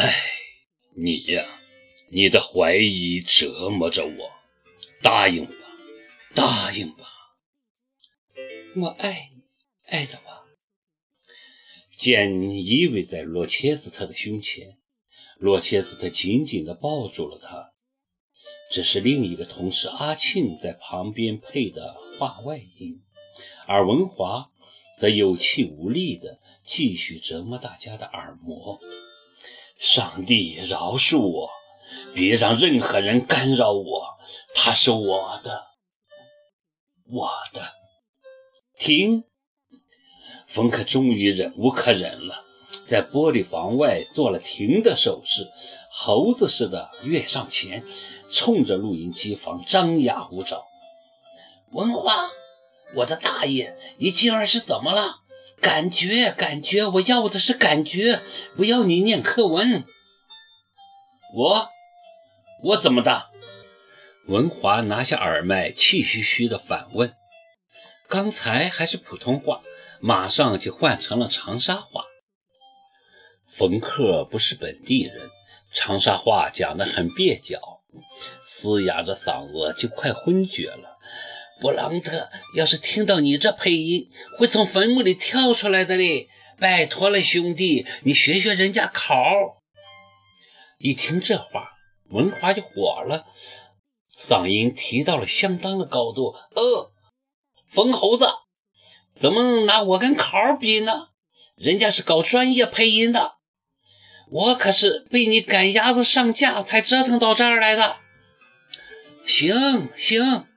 [0.00, 0.14] 哎，
[0.94, 1.44] 你呀，
[2.08, 4.30] 你的怀疑折磨着我。
[5.02, 5.52] 答应吧，
[6.36, 7.04] 答应吧。
[8.76, 9.42] 我爱你，
[9.86, 10.44] 爱着吧。
[11.98, 14.78] 简依偎在罗切斯特的胸前，
[15.36, 17.72] 罗切斯特紧紧地抱住了他。
[18.70, 23.02] 这是另一个同事阿庆在旁边配的话外音，
[23.66, 24.52] 而文华
[24.96, 28.78] 则有气无力地继续折磨大家的耳膜。
[29.78, 31.48] 上帝饶恕我，
[32.12, 34.18] 别让任何人干扰我，
[34.52, 35.66] 他是我的，
[37.08, 37.62] 我的。
[38.76, 39.24] 停。
[40.48, 42.44] 冯克终于忍无可忍了，
[42.88, 45.48] 在玻璃房外做了停的手势，
[45.92, 47.84] 猴子似的跃上前，
[48.32, 50.64] 冲着录音机房张牙舞爪。
[51.70, 52.28] 文华，
[52.96, 55.20] 我的大爷，你今儿是怎么了？
[55.60, 58.20] 感觉，感觉，我要的是感觉，
[58.56, 59.84] 不要你念课文。
[61.34, 61.68] 我，
[62.64, 63.30] 我怎么的？
[64.26, 67.14] 文华拿下耳麦，气吁吁地反问。
[68.08, 69.62] 刚才还是普通话。
[70.00, 72.04] 马上就换成了长沙话。
[73.48, 75.28] 冯克不是本地人，
[75.74, 77.82] 长沙话讲得很蹩脚，
[78.46, 80.97] 嘶哑着嗓子就快昏厥了。
[81.60, 86.28] 布朗特要是听到你这配音，会从坟墓里跳出来的嘞！
[86.58, 89.14] 拜托了，兄弟，你学学人家考。
[90.78, 91.70] 一听这话，
[92.10, 93.26] 文华就火了，
[94.18, 96.34] 嗓音提到了相当的高度。
[96.54, 96.92] 呃，
[97.68, 98.28] 疯猴子。
[99.14, 101.08] 怎么能拿我跟考比呢？
[101.56, 103.34] 人家是搞专业配音的，
[104.30, 107.96] 我可是被你赶鸭子上架才折腾到这儿来的。
[109.24, 110.47] 行行，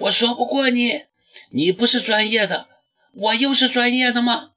[0.00, 1.04] 我说不过你，
[1.50, 2.68] 你不是专业的，
[3.12, 4.52] 我又是专业的吗？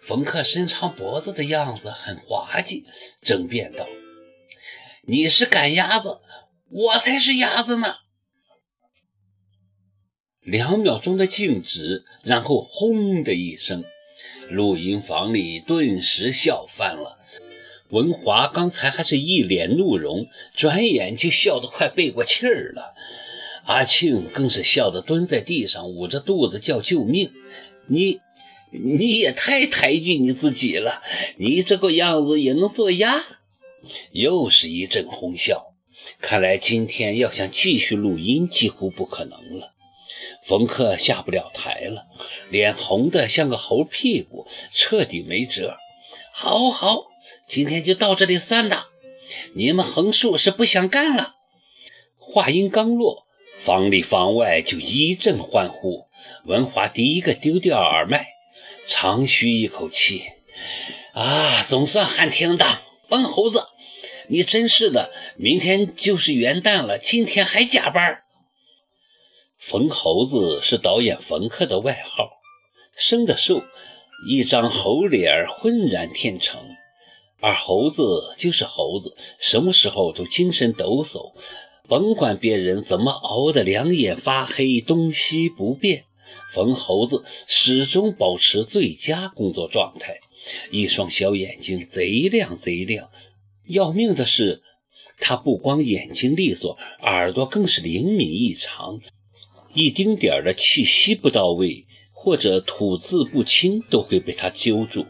[0.00, 2.84] 冯克伸长脖子的样子很滑稽，
[3.20, 3.88] 争辩道
[5.08, 6.20] ：“你是赶鸭子，
[6.68, 7.96] 我才是鸭子呢。”
[10.40, 13.84] 两秒钟的静止，然后轰的一声，
[14.48, 17.18] 录音房里顿时笑翻了。
[17.90, 22.94] 文华刚才还是一脸怒容，转眼就笑得快背过气儿了。
[23.64, 27.32] 阿庆更是笑得蹲在地上，捂着肚子叫救命。
[27.86, 28.20] 你，
[28.70, 31.02] 你也太抬举你自己了，
[31.36, 33.22] 你这个样子也能做鸭？
[34.12, 35.74] 又是一阵哄笑。
[36.18, 39.72] 看来今天要想继续录音，几乎不可能了。
[40.44, 42.06] 冯克下不了台了，
[42.50, 45.76] 脸红得像个猴屁股，彻底没辙。
[46.32, 47.06] 好好，
[47.46, 48.88] 今天就到这里算了。
[49.54, 51.34] 你们横竖是不想干了。
[52.18, 53.26] 话音刚落，
[53.60, 56.06] 房里房外就一阵欢呼。
[56.46, 58.26] 文华第一个丢掉耳麦，
[58.88, 60.24] 长吁一口气
[61.12, 62.80] ：“啊，总算喊停当。
[63.06, 63.66] 疯猴子，
[64.28, 68.22] 你真是的，明天就是元旦了，今天还加班。”
[69.60, 72.30] 冯猴子是导演冯克的外号，
[72.96, 73.62] 生的瘦，
[74.26, 76.58] 一张猴脸浑然天成。
[77.40, 81.32] 而猴子就是猴子，什么时候都精神抖擞，
[81.90, 86.04] 甭管别人怎么熬得两眼发黑、东西不便，
[86.52, 90.20] 冯猴子始终保持最佳工作状态，
[90.70, 93.10] 一双小眼睛贼亮贼亮。
[93.66, 94.62] 要命的是，
[95.18, 99.00] 他不光眼睛利索，耳朵更是灵敏异常。
[99.74, 105.06] 一丁点儿的气息不到位，或者吐字不清，都会被他揪住。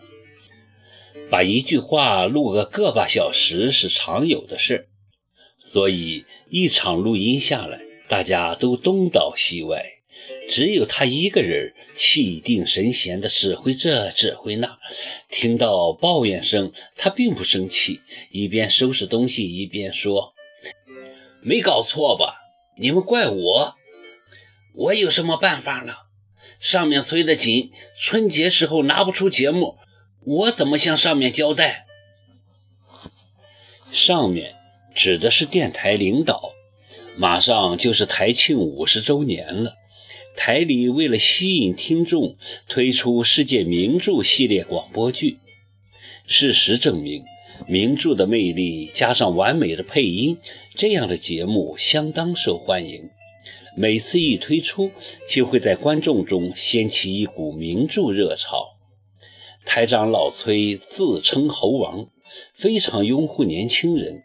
[1.28, 4.88] 把一句话录个个把小时是常有的事，
[5.70, 9.80] 所以一场录音下来，大家都东倒西歪，
[10.48, 14.80] 只有他一个人气定神闲地指挥这指挥那。
[15.28, 18.00] 听到抱怨声，他并不生气，
[18.32, 20.34] 一边收拾东西一边说
[21.40, 22.40] ：“没搞错吧？
[22.76, 23.76] 你们怪我。”
[24.74, 25.94] 我有什么办法呢？
[26.58, 29.76] 上面催得紧，春节时候拿不出节目，
[30.24, 31.86] 我怎么向上面交代？
[33.92, 34.56] 上面
[35.02, 36.52] 指的是电台领导。
[37.16, 39.76] 马上就是台庆五十周年了，
[40.36, 42.36] 台里为了吸引听众，
[42.68, 45.38] 推出世界名著系列广播剧。
[46.26, 47.24] 事实证明，
[47.66, 50.36] 名著的魅力加上完美的配音，
[50.74, 53.08] 这样的节目相当受欢迎。
[53.74, 54.90] 每次一推出，
[55.30, 58.76] 就会在观众中掀起一股名著热潮。
[59.64, 62.06] 台长老崔自称猴王，
[62.52, 64.22] 非常拥护年轻人，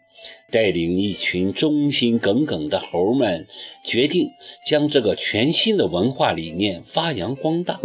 [0.50, 3.46] 带领一群忠心耿耿的猴们，
[3.84, 4.30] 决定
[4.66, 7.80] 将这个全新的文化理念发扬光大。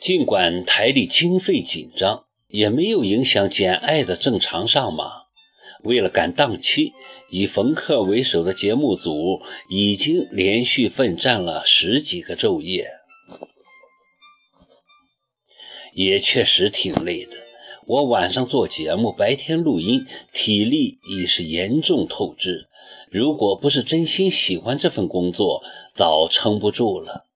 [0.00, 5.26] 尽管台里经费紧张，也没有影响简爱的正常上马。
[5.82, 6.92] 为了赶档期，
[7.30, 9.40] 以冯克为首的节目组
[9.70, 12.90] 已经连续奋战了十几个昼夜，
[15.94, 17.45] 也确实挺累的。
[17.88, 22.66] 我晚上做节目，白天录音，体力已是严重透支。
[23.10, 25.62] 如果不是真心喜欢这份工作，
[25.94, 27.26] 早撑不住了。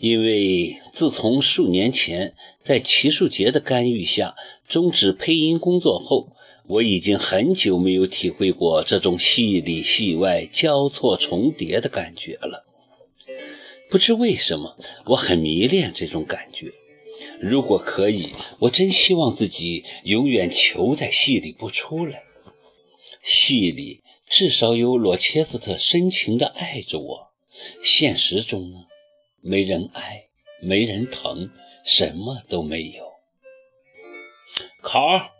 [0.00, 4.34] 因为自从数年前在齐树杰的干预下
[4.66, 6.32] 终止配音工作后，
[6.66, 12.64] 我已经很久没有体会过这种戏里戏外交错重叠的感觉了。
[13.90, 14.78] 不知为什么，
[15.08, 16.72] 我很迷恋这种感觉。
[17.40, 22.22] 如果可以，我真希望自己永远囚在戏里不出来。
[23.22, 27.30] 戏里至少有罗切斯特深情地爱着我，
[27.82, 28.84] 现实中呢？
[29.40, 30.26] 没人爱，
[30.60, 31.50] 没人疼，
[31.84, 33.04] 什么都没有。
[34.82, 35.32] 考，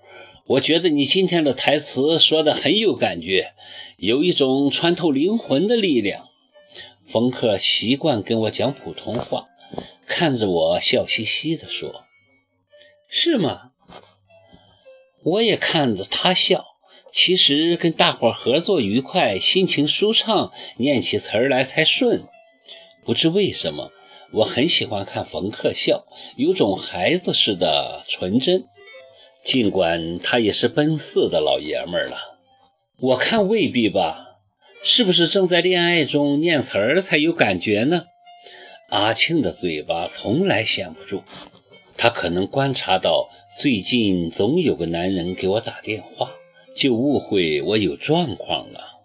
[0.46, 3.54] 我觉得你今天的台词说的很有感觉，
[3.96, 6.28] 有一种穿透灵魂的力量。
[7.06, 9.46] 冯克习惯跟我讲普通话，
[10.06, 12.04] 看着我笑嘻嘻地说
[13.08, 13.72] ：“是吗？”
[15.24, 16.64] 我也看着他笑。
[17.12, 22.24] 其实跟大伙合作愉快，心情舒畅，念起词儿来才顺。
[23.04, 23.90] 不知为什么。
[24.32, 26.04] 我很喜欢看冯克笑，
[26.36, 28.66] 有种孩子似的纯真。
[29.44, 32.38] 尽管他也是奔四的老爷们了，
[32.98, 34.40] 我看未必吧？
[34.82, 38.06] 是不是正在恋爱中念词儿才有感觉呢？
[38.88, 41.22] 阿庆的嘴巴从来闲不住，
[41.96, 43.28] 他可能观察到
[43.58, 46.30] 最近总有个男人给我打电话，
[46.76, 48.95] 就误会我有状况了。